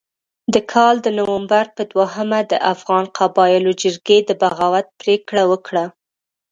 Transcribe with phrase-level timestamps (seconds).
[0.53, 5.85] د کال د نومبر په دوهمه د افغان قبایلو جرګې د بغاوت پرېکړه وکړه.